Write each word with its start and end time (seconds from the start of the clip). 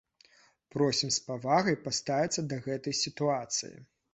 Просім 0.75 1.11
з 1.17 1.19
павагай 1.27 1.77
паставіцца 1.89 2.45
да 2.55 2.59
гэтай 2.69 2.99
сітуацыі. 3.05 3.75